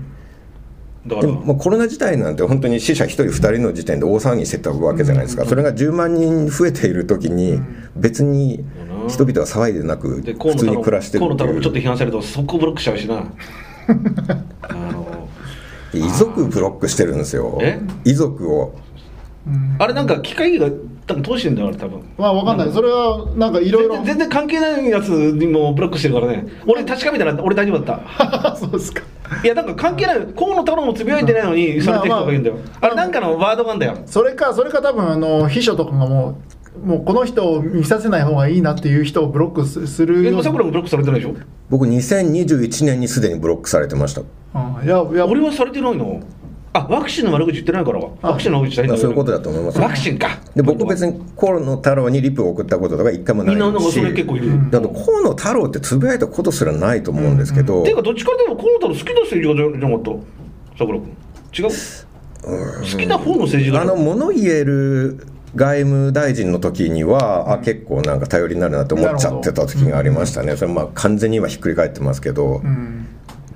[1.07, 1.27] だから。
[1.27, 7.59] でもコロナ自体なんて本当に死者1人2人の時点で大騒ぎしてたわけじゃないですか、それが10万人増えている時に
[7.95, 8.63] 別に
[9.07, 13.33] 人々は騒いでなく普通に暮らしてるって河野太郎もちょっという批判されると速攻ブロックしちゃうしな。
[14.61, 15.27] あの
[15.93, 17.59] 遺族ブロックしてるんですよ。
[17.61, 17.79] え？
[18.05, 18.73] 遺族を。
[19.45, 19.75] うん。
[19.77, 20.69] あれなんか機械が
[21.05, 22.71] 多分通してんだよあれ多分まあわかんない。
[22.71, 24.03] それはなんかいろいろ。
[24.03, 26.45] 全然関係ないやつにもブロックしてるからね。
[26.65, 27.95] 俺確かめたら俺大丈夫だ
[28.53, 29.01] っ そうですか。
[29.29, 30.19] たいやなんか関係ない。
[30.37, 33.97] 河野太郎もつぶやいてないのにそれてる人がいるんだよ、まあまああれなんかのワードがあんだよ。
[34.05, 36.37] それかそれか多分あの秘書とかがも
[36.83, 40.43] うもうこの人を見させない方がいいなっていう人をブロックすするえように。
[40.43, 41.35] さくらもブロックされてないでしょ？
[41.69, 44.21] 僕2021年にすでにブロックされてました。
[44.21, 44.85] うん。
[44.85, 46.21] いやいや俺はされてないの？
[46.75, 49.79] あワクチンの悪口言ってないからワクチンの悪口大変だそういうことだと思います。
[49.79, 50.39] ワクチンか。
[50.55, 60.79] で僕別に河野太郎にリプを送ったこととか一回もないみんなそれ結構いる、だと河野太郎ってつぶやいたことすらないと思うんですけど、っていうかどっちかというと河野太郎好きな政治家じゃなかった。
[60.79, 61.15] さくら君。
[61.59, 61.69] 違う？
[62.43, 73.05] 好きな方の政治家あの物言える外務大臣の時には、あ結構なんか頼りになるなと思っちゃってた時がありましたね、それまあ完全にはひっくり返ってますけど、うん。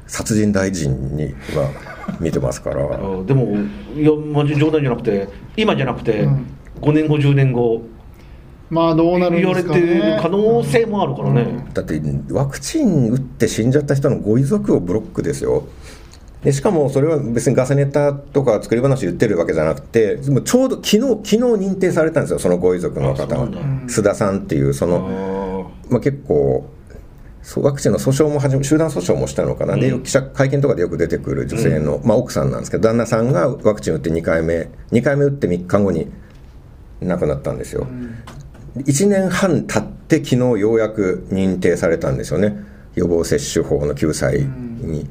[0.06, 3.56] 殺人大臣には見てますから、あでも
[3.96, 6.46] いやマジ冗談じゃなくて今じゃなくて、うん。
[6.82, 7.82] 5年後10年後。
[8.70, 12.02] まあどうなるん言われてですかねる可能性もあるからね、だって
[12.32, 15.68] ワクチン打って死んじゃった人のご遺族をブロックですよ。
[16.44, 23.48] でしかもそれは別にガセネタとか作り話言ってるわけじゃなくてでもちょうど昨日昨日認定されたんですよそのご遺族の方が
[23.88, 25.92] 須田さんっていうそあのー。
[25.92, 26.70] まあ、結構
[27.56, 36.12] ワクチンの訴訟も始め集団訴訟もしたのかな、でうん記者会見とかでよく出てくる女性の、まあ、奥さんなんですけど旦那さんがワクチン打って2回目2回目打って3日後に
[37.00, 37.88] 亡くなったんですよ、
[38.76, 42.56] 1年半経って昨日ようやく認定されたんですよね。
[42.96, 44.40] 予防接種法の救済
[44.82, 45.08] に、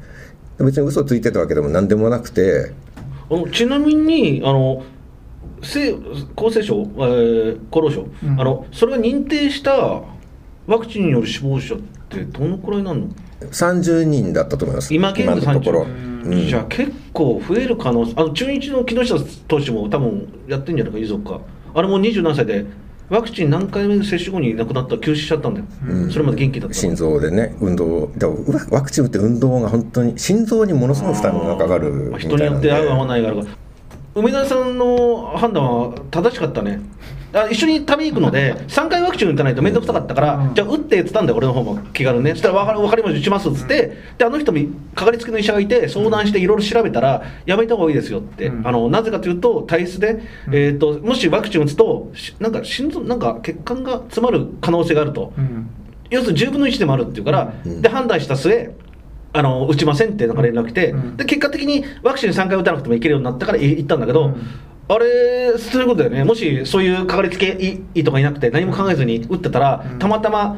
[0.59, 2.73] 別に嘘ついてたわけでも何でもなくて。
[3.29, 4.83] あのちなみにあの
[5.61, 5.93] せ
[6.35, 8.39] 厚生省、えー厚労省、うん。
[8.39, 10.01] あのそれが認定した
[10.65, 11.77] ワクチンによる死亡者っ
[12.09, 13.07] てどのくらいなの
[13.41, 14.93] ？30人だったと思います。
[14.93, 16.47] 今現在のところ、30うん。
[16.47, 19.17] じゃあ結構増える可能性あの中日の木下
[19.47, 21.41] 投手も多分やってんじゃないか遺族か
[21.73, 22.65] あれも二十何歳で
[23.09, 26.11] ワクチン何回目接種後に亡くなった休止しちゃったんだよ、うん。
[26.11, 33.66] それまで元気だった心臓でね運動でもワワクチン打って運動が本当に心臓にものすごい負担がかかるみたいまあ人によって合う合わないがあるから
[34.17, 36.81] 梅田さんの判断は正しかったね。
[37.33, 40.55] あ一緒に旅行くので 3回ワクチン打たないと面倒くさかったから、うん。
[40.55, 42.31] じゃあ打ってって言ったんだよ俺の方も気軽にね。
[42.31, 48.67] そしたら分かる分かりました打ちますっつってであの人にかかりつけの医者がいて相談していろいろ調べたらやめた方がいいですよって、うん。
[48.67, 55.69] あのなぜかというと体質で、えー、ともしワクチン打つとしなんか心臓なんか血管が詰まる可能性があると、うん。
[56.09, 57.81] 要するに10分の1でもあるっていうから、うん。
[57.81, 58.71] で判断した末
[59.37, 61.17] あの打ちませんってなんか連絡来て、うん。
[61.17, 64.35] で結果的にワクチン3回打たなくてもいけるようになったからい行ったんだけど、うん。
[64.89, 66.23] あれそういうことだよね。
[66.23, 69.99] もしそういうかかりつけ医医とかいなくて何も考えずに打ってたら、うん。
[69.99, 70.57] たまたま、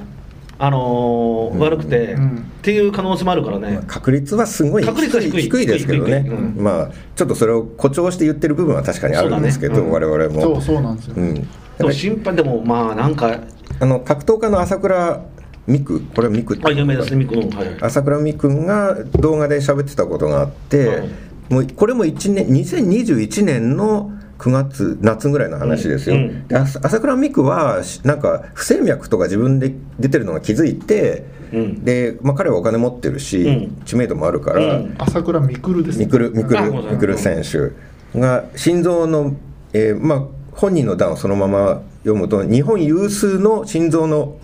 [0.59, 1.59] あのーうん。
[1.59, 2.37] 悪くて、うん。
[2.37, 5.41] っていう可能性もあるからね、まあ確率はすごい確率は低い。
[5.41, 6.25] 低いですけどね。
[6.29, 6.63] うん。
[6.63, 10.05] まあちょっとそれを誇張して言ってる部分は確かにあるんですけど、そうだね。
[10.05, 10.41] 我々も。
[10.41, 11.33] そうそうなんですよ、うん。
[11.33, 13.39] でも心配でもまあなんか
[13.79, 15.21] あの格闘家の朝倉
[15.67, 17.17] 未来これは未来あ有名ですね。
[17.17, 17.35] ミク。
[17.35, 17.77] うんはいはい。
[17.81, 21.09] 朝倉未来が動画で喋ってたことがあって、はい。
[21.49, 26.21] もうこれも1年2021年の9月夏ぐらいの話ですよ、うん。
[26.21, 31.83] うんで朝朝倉未来はしなんか不整脈とか自分で出てるのが気づいて、うん。
[31.83, 33.81] で、まあ、彼はお金持ってるし、うん。
[33.85, 34.95] 知名度もあるから、うん。
[34.97, 36.05] 朝倉未来ですね。
[36.05, 39.35] ミクルミクあごめんなさいルミクル選手が心臓の、
[39.73, 44.39] えーまあ、本人の段をそのまま読むと日本有数の心臓の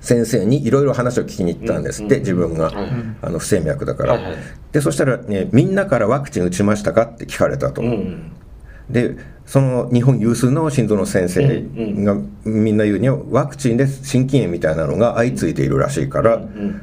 [0.00, 2.76] 先生にいろいろ話を聞きに行ったんですって、うん自分が、はい。
[3.22, 4.18] あの不整脈だから、
[4.72, 8.32] でそしたら、ね「みんなからワクチン打ちましたか?」って聞かれたと、うん
[8.88, 9.14] で
[9.46, 11.64] その日本有数の心臓の先生
[12.04, 16.80] がみんな言うにはワクチンで心筋炎みたいなのが相次いでいるらしいから、うん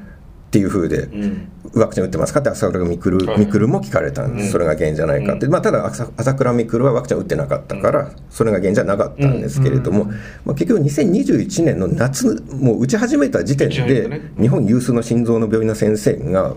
[0.48, 1.52] っていうふうで、うん。
[1.76, 2.40] ワクチン打ってますか？
[2.40, 3.46] って朝倉未来はい。
[3.46, 4.52] 未来も聞かれたんです、うん。
[4.54, 10.06] それが原因じゃないかって、まあ、ただ朝朝倉未来はワクチン打ってなかったから、それが原因じゃなかったんですけれども、
[10.46, 16.56] まあ、結局2021年の夏もう打ち始めた時点で、日本有数の心臓の病院の先生が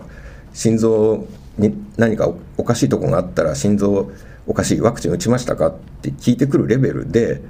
[0.53, 1.27] 心臓
[1.57, 4.11] に何かおかしいとこがあったら心臓
[4.47, 5.67] おかしいワクチン打ちましたか？
[5.67, 7.41] って聞いてくるレベルで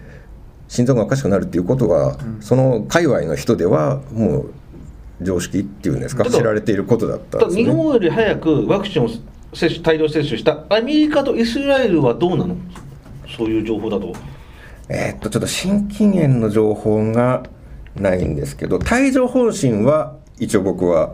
[0.68, 4.54] 心臓がおかしくなるっていうことは、その界隈の人ではもう
[5.22, 6.26] 常識っていうんですか？
[6.26, 7.64] 知られていることだったんですね。
[7.64, 9.10] 日本より早くワクチンを
[9.54, 12.56] 接種大量接種したアメリカとイスラエルはどうなの？
[13.38, 14.14] そういう情報だと。
[14.90, 17.44] えーっとちょっと心筋炎の情報が
[17.96, 21.14] ないんですけど帯状疱疹は一応僕は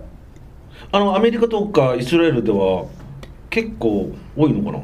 [0.92, 2.86] あのアメリカとかイスラエルでは
[3.50, 4.84] 結構多いのかな？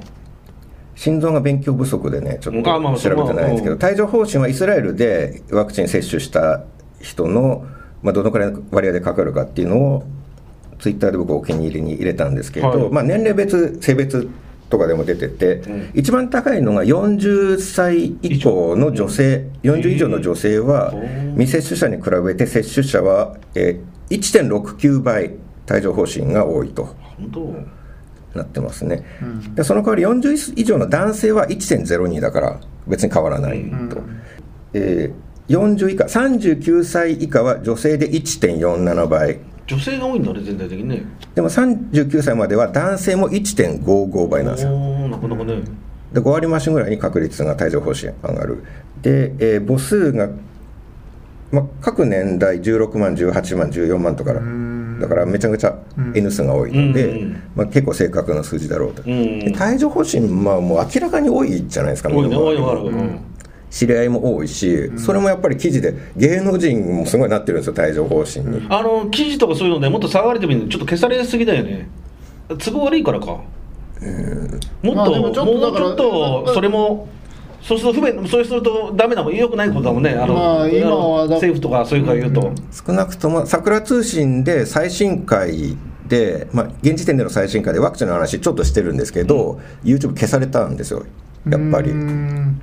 [0.96, 3.88] 心臓が勉強不足でねちょっと調べてないんですけどまあ。
[3.88, 6.64] 帯状疱疹はイスラエルでワクチン接種した
[7.02, 7.66] 人の、
[8.04, 10.04] まあ、どのくらいの割合でかかるかっていうのを
[10.80, 12.90] ツイッターで僕お気に入りに入れたんですけど、はい。
[12.92, 14.30] まあ、年齢別性別
[14.70, 15.92] とかでも出てて、うん。
[15.94, 25.32] 一番高いのが40歳以降の女性、40以上の女性はうん未接種者に比べて接種者は、えー1.69倍
[25.72, 26.96] 帯状疱疹が多いと
[28.36, 29.04] なってますね、
[29.56, 34.02] でその代わり40以上の男性は1.02だから別に変わらないと、
[34.74, 39.40] えー40以下39歳以下は女性で1.47倍。
[39.66, 41.04] 女性が多いんだね全体的にね。
[41.36, 44.72] でも39歳までは男性も1.55倍なんですよ。
[45.10, 45.62] なかなかね。
[46.14, 48.64] で5割増しぐらいに確率が帯状疱疹上がる。
[49.02, 50.30] で、えー母数が、
[51.52, 54.42] まあ、各年代16万18万14万とかだ。
[55.08, 55.78] からめちゃくちゃ
[56.14, 62.58] N 数が多いので、うんまあ、結構正確な数字だろうと、うんで帯状疱疹まあもう明らかに多いじゃないですか多いね多い
[63.74, 70.66] 知り合いも多いし、それもやっぱり記事で芸能人もすごいなってるんですよ帯状疱疹に、あの記事とかそういうのでもっと騒がれてもいいの。
[70.66, 71.90] にちょっと消されすぎだよね。
[72.64, 73.26] 都合悪いからか。
[73.26, 73.46] もっ
[74.84, 77.08] と、まあでもっともうちょっとそれも
[77.64, 80.12] そうすると不便そうするとダメだもん良くないことだもんね。
[80.12, 85.76] あの、まあ今はだあの政府とかそういうから言うと、少なくとも桜通信で最新回
[86.08, 91.08] で、まあ、現時点での最新回でワクチンの話ちょっとしてるんですけど、YouTube 消されたんですよ
[91.50, 91.90] やっぱり。
[91.90, 92.62] うん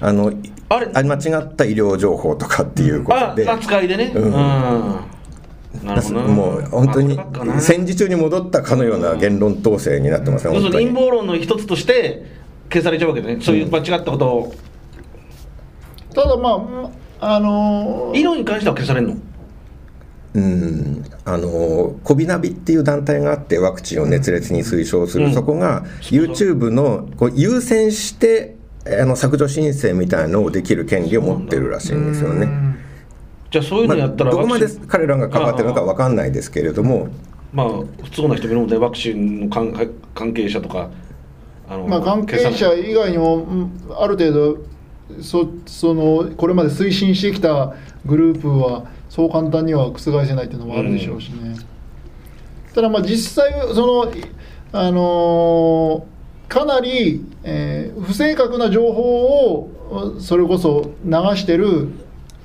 [0.00, 0.32] あの
[0.68, 0.86] あれ？
[0.86, 4.12] 間違った医療情報とかっていうこあとで、扱いでね。
[4.14, 4.34] ううん。
[6.34, 7.16] もう本当に
[7.60, 10.84] 戦時中に戻ったかのような言論統制になってますね、要する本当に。
[10.86, 12.24] に陰謀論の一つとして
[12.72, 14.54] 消されちゃうわけね、そういう間違ったことを。
[16.12, 19.16] ただまああのー医療に関しては消されるの？
[20.34, 21.04] うん。
[21.24, 25.34] あのコビナビっていう団体があってワクチンを熱烈に推奨する、うん。
[25.34, 28.56] そこが YouTube のこう優先して
[28.86, 32.48] あの削除申請みたいのをできる権利を持ってるらしいんですよね。
[33.50, 37.08] じゃあそういうまあ、のやったらどこまで彼らが関わってるのか分かんないですけれども、
[37.52, 37.68] まあ
[38.02, 39.74] 普通な人見るのでワクチンの関
[40.14, 40.90] 関係者とか
[41.68, 44.58] あのまあ、関係者以外にもうんある程度
[45.22, 51.56] そそのこれまで推進してきたグループはそう簡単には覆せないっていうのもあるでしょうしね、
[52.74, 54.12] ただまあ実際その
[54.72, 56.19] あのー
[56.50, 61.88] かなり、えー不正確な情報をそれこそ流してる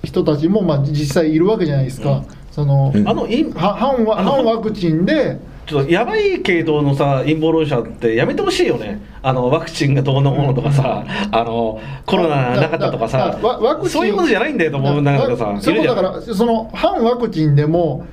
[0.03, 3.07] 人たちもまあ実際いるわけじゃないですか、その、うん。
[3.07, 5.39] あのいは反ワあの反ワクチンで。
[5.65, 9.01] ちょっとやばい系統のさ陰謀論者ってやめてほしいよね。
[9.23, 13.17] あのワクチンがどうのものとかさ、あのコロナなかったとかさ。
[13.17, 18.05] だだワワクチンそういうことじゃないんだよと思うんだけどさわそうだからその反ワクチンでも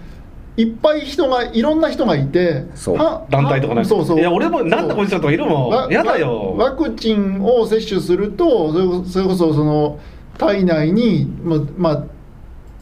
[0.56, 2.96] いっぱい人がいろんな人がいてそう。
[2.96, 3.84] は団体とかね。
[3.84, 4.18] そうそう。
[4.20, 5.90] いや俺もなんだこいつらとかいるもわん。
[5.90, 9.98] やだよワワクチンを接種するとそれこそそれこそその
[10.36, 12.04] 体内にもうまあ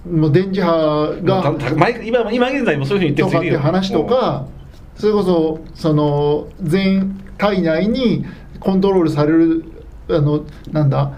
[0.08, 1.54] もう電磁波が
[2.02, 3.60] 今今現在もそういうふうに言ってってる人いるよ。
[3.60, 4.46] 話とか、
[4.96, 8.24] それこそその全体内に
[8.58, 9.64] コントロールされる
[10.08, 11.12] あのなんだ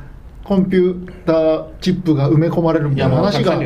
[0.44, 3.58] コンピューターチップが埋め込まれるみたいな話が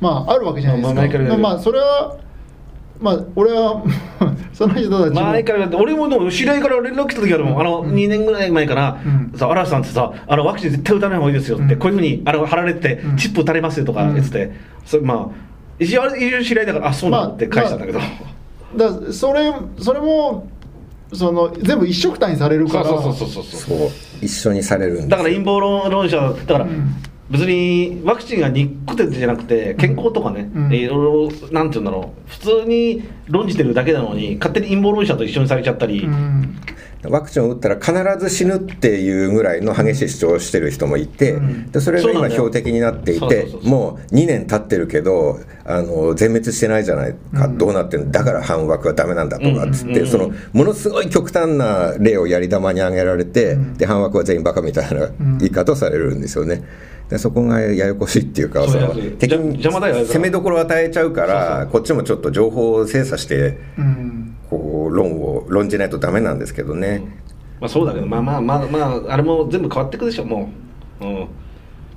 [0.00, 1.36] まああるわけじゃないですか。
[1.38, 2.16] まあそれは
[3.00, 3.82] まあ俺は
[4.52, 5.22] その人たちも。
[5.22, 9.38] 前からやって俺もでも知り合いから連絡来た時あるもん、あの2年ぐらい前から、うん。
[9.38, 11.78] さ嵐さんってさあのワクチン絶対打たない方がいいですよって、うん。
[11.78, 13.16] こういうふうにあの貼られてて、うん。
[13.16, 14.52] チップ打たれますよとか言ってて、
[14.84, 15.26] それまあ
[15.78, 18.00] 一応知り合いだからあそうなんだって返したんだけど、
[18.76, 20.48] だそれそれも
[21.12, 22.84] その全部一緒くたにされるから。
[22.84, 23.78] そうそうそうそうそう。
[23.78, 23.88] そう
[24.20, 26.94] 一緒にされるんですだから陰謀論論者だから、うん
[27.30, 30.72] 別にワクチンが憎くてじゃなくて健康とかね、うん。
[30.72, 32.30] いろいろなんて言うんだろう。
[32.30, 36.56] 普通に論じてるだけなのに勝手に陰謀論者と一緒にされちゃったり、うん。
[37.04, 41.70] ワクチンを打ったら必ず死ぬっていうぐらいの激しい主張をしてる人もいて、うん。
[41.70, 47.58] でそれが今標的になっていてもう2年経ってるけどあの全滅してないじゃないか、うん。
[47.58, 48.10] どうなってんの？
[48.10, 50.06] だから反ワクはダメなんだとかっつって、うん。
[50.06, 53.74] そのものすごい極端な例をやり玉に挙げられて、うん。
[53.74, 55.08] で反ワクは全員バカみたいな
[55.38, 56.64] 言い方をされるんですよね。
[57.08, 58.88] でそこがややこしいっていうかその
[59.18, 64.34] 敵に邪魔だよ攻めどころを与えちゃうからこっちもちょっと情報を精査してうん。
[64.50, 67.02] こう論を論じないとダメなんですけどね、
[67.60, 68.78] まあそうだけどまあまあまあま
[69.08, 70.50] ああれも全部変わっていくでしょも
[71.00, 71.04] う。
[71.04, 71.28] うん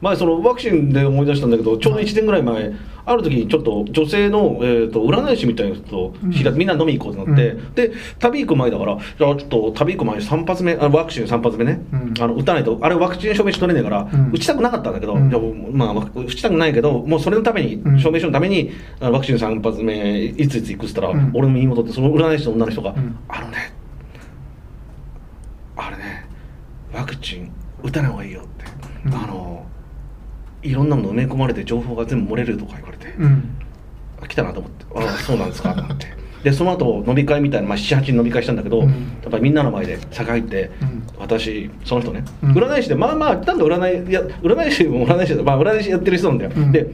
[0.01, 2.73] 前そのワクチンで思い出したんだけどちょうど1年ぐらい前
[3.05, 12.13] ある時にちょっと女性の、えー、と占い師みたいな人とひらみんな飲み行こうってなって、うで旅行く前だからじゃあちょっと旅行く前に3発目あワクチン3発目ね、うん。
[12.19, 14.31] あの打たないとあれワクチン証明書取れねえから、うん。
[14.31, 17.99] 打ちたくなかったんだけど、まあ打ちたくないけどもうそれのために、うん。
[17.99, 21.31] 証明書のためにあのワクチン3発目いついつ行くっつったら、うん。
[21.33, 23.17] 俺の身に戻ってその占い師の女の人が、うん。
[23.27, 23.73] あのね
[25.75, 26.25] あれね
[26.93, 27.51] ワクチン
[27.83, 28.65] 打たない方がいいよって、
[29.05, 29.13] うん。
[29.13, 29.65] あの
[30.63, 33.57] いろんなもの埋め込まれて情報が全部漏れるとか言われて、うん。
[34.21, 36.07] あ来たなと思ってああそうなんですかと思って。
[36.43, 38.87] でその後飲み会みたいな、まあ、78人飲み会したんだけど、うん。
[38.87, 38.93] や
[39.27, 41.03] っぱりみんなの前で酒入って、うん。
[41.19, 42.51] 私その人ね、うん。
[42.53, 46.71] 占い師でまあまあなんだ占いや占い師も占い師で、まあ、占い師やってる人なんだよ、うん。
[46.71, 46.87] で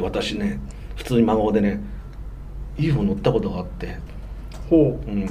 [0.00, 0.60] 私ね
[0.96, 1.80] 普通に真顔でね
[2.78, 3.96] UFO 乗ったことがあって、
[4.68, 5.10] ほう。
[5.10, 5.26] ん、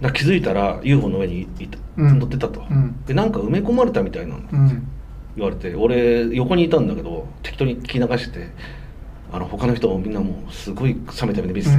[0.00, 2.18] だ気づいたら UFO の上にいたうん。
[2.18, 2.96] 乗ってたと、うん。
[3.06, 4.40] でなんか埋め込まれたみたいなの。
[4.40, 4.88] ううん
[5.36, 8.48] 言われて俺横にいたんだけど適当に聞き流してて
[9.32, 11.78] あの他の人もみんなもうすごい冷めた目で見てうた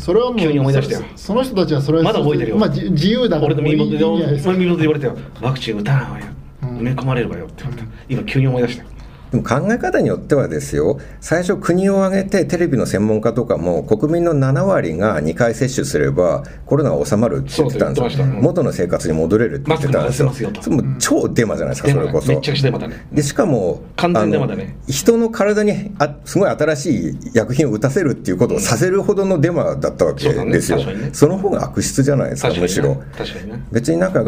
[0.00, 1.04] それはもう急に思い出したよ。
[1.16, 2.58] そその人たちはそれはまだ覚えてるよ。
[2.58, 5.16] まあ、じ自由だから俺の身元で俺の身元で言われたよ。
[5.40, 6.26] ワクチン打たないわよ、
[6.62, 6.78] うん。
[6.78, 7.92] 埋め込まれるわよって言われた、うん。
[8.08, 8.88] 今急に思い出したよ
[9.30, 18.26] でも考え方によってはですよ最初国を挙げてテレビの専門家とかも国民の7割が2回接種すればコロナは収まるって言ってたんですよ。
[18.26, 20.32] 元の生活に戻れるって言ってたんですよ。
[20.32, 22.28] それもう超デマじゃないですか、それこそ。
[22.28, 23.06] めっちゃくちゃデマだね。
[23.12, 24.76] でしかも完全デマだね。
[24.88, 30.78] 人の体にあすごい新しい薬品を打たせるっていうことをさせるほどのデマだったわけですよ、
[31.12, 33.02] その方が悪質じゃないですかむしろ。
[33.16, 33.64] 確かにね。
[33.72, 34.24] 別になんか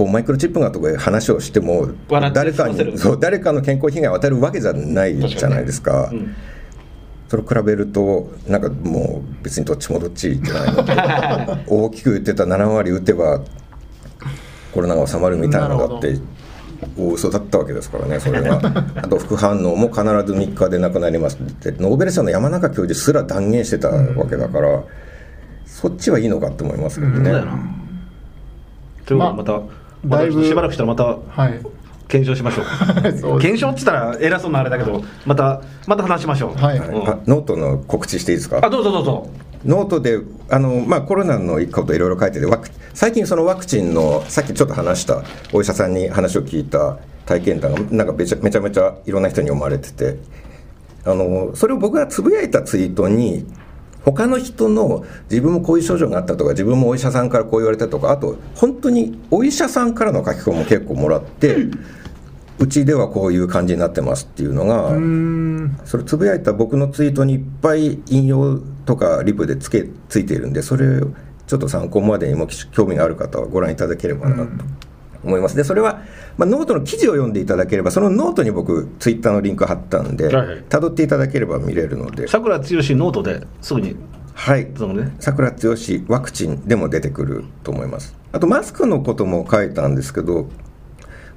[0.00, 6.10] こうマイクロチップがとかいう話をしても誰かにそう誰かの健康被害を与えるわけじゃないじゃないですか
[7.28, 13.42] それを比べるとなんかもう別にどっちもどっちじゃないので 大きく言ってた7割打てば
[14.72, 16.18] コロナが収まるみたいなのだって
[16.96, 18.56] 大嘘だったわけですからねそれが
[18.96, 21.72] あと副反応も必ず3日で亡くなりますって。
[21.72, 24.82] ノーベル賞の山中教授すら断言してたわけだから、
[25.66, 27.80] そっちはいいのかって思いますけどね、うん
[29.10, 29.68] ということでまた、ま
[30.04, 31.60] だいぶしばらくしたらまたはい。
[32.08, 32.62] 検証しましょ
[33.36, 33.38] う。
[33.40, 36.60] 検証っつったら偉そうなあれだけどまたまた話しましょう。
[36.60, 36.78] はい。
[36.78, 37.08] うん。
[37.08, 38.58] あノートの告知していいですか？
[38.62, 39.28] あどうぞどうぞ。
[39.64, 45.22] ノートであの、まあ、コロナのこといろいろ書いててワク最近そのワクチンのさっきちょっと話した
[45.52, 46.96] お医者さんに話を聞いた
[47.26, 50.16] 体験談がなんかめちゃめちゃめちゃいろんな人に読まれてて
[51.04, 53.46] あのそれを僕がつぶやいたツイートに
[54.04, 61.56] 他の人の自分もこういう症状があったとか自分もお医者さんからこう言われたとかあと本当にお医者さんからの書き込みも結構もらって
[62.58, 64.90] うちではこういう感じになってますっていうのが
[65.86, 70.52] それつぶやいた僕のツイートにいっぱい引用とかリプでつけついているん。
[70.52, 71.08] でそれを
[71.46, 74.50] ちょっと参考までにも興味がある方はご覧いただければなと
[75.24, 75.56] 思います。
[75.56, 76.02] でそれは、
[76.36, 80.62] まあ、ノートの記事を読んでいただければそのノートに僕ツイッターのリンク貼ったんではいはい。
[80.68, 82.28] たどっていただければ見れるので。
[82.28, 83.96] さくらつよしノートですぐに。
[84.34, 84.70] はい。
[84.76, 85.14] そのね。
[85.20, 88.16] さくらつよしワクチンでも出てくると思います。
[88.32, 90.48] あとマスクのことも書いたんですけど、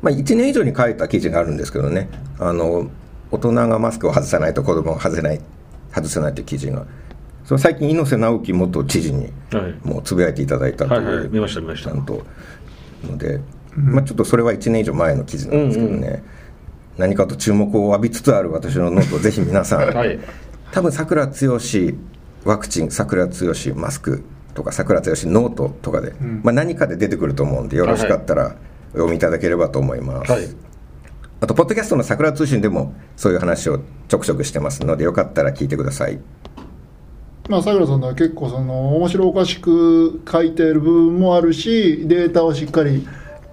[0.02, 2.10] まあ、1年以上に書いた記事があるんですけどね。
[2.40, 2.90] あの
[3.32, 5.42] 大人がマスクを外さないと子供が外せない
[5.94, 6.86] 外せないという記事が。
[7.46, 9.76] それ最近猪瀬直樹元知事にはい。
[9.84, 11.28] もうつぶやいていただいたという、はいはい。
[11.30, 11.90] 見ました見ました。
[11.92, 12.24] ちゃんと。
[13.04, 13.42] ので、
[13.76, 16.44] まあ、ちょっとそれは1年以上前の記事なんですけどね、うん
[16.98, 20.20] 何かと注目を浴びつつある私のノートをぜひ皆さん、はい。
[20.72, 21.96] 多分さくらつよし
[22.44, 26.42] ワクチンさくらつよしマスクとかさくらつよしノートとかで、ん。
[26.44, 28.56] まあ、何かで出てくると思うんでよろしかったら
[28.90, 30.48] お読みいただければと思います、はい。
[31.42, 36.20] あとポッドキャストのさくら通信でもそういう話をちょくちょくしてますのでよかったら聞いてください。
[37.50, 43.06] まあ、さくらさんのは結構その面白おかしく書いてる部分もあるしデータをしっかり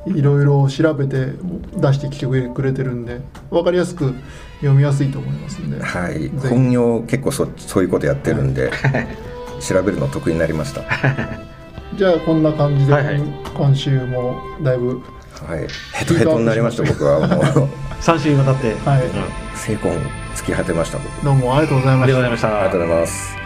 [0.06, 1.32] いろいろ調べて
[1.76, 3.20] 出してきてくれてるんで
[3.50, 4.14] 分かりやすく
[4.60, 6.28] 読みやすいと思いますんで、はい。
[6.28, 8.70] 本業結構そそういうことやってるんで、
[9.60, 10.82] 調べるの得意になりました。
[11.96, 13.22] じゃあこんな感じで、はいはい。
[13.54, 15.00] 今週もだいぶ
[15.46, 15.66] はい。
[15.94, 17.68] ヘトヘトになりました僕はもう。
[18.00, 19.04] 3週にわたって、はい。
[19.04, 19.10] うん
[19.56, 19.98] 精魂
[20.34, 21.24] 突き果てました僕。
[21.24, 22.06] どうもありがとうございました。
[22.06, 22.48] ありがとうございました。
[22.48, 23.39] ありがとうございます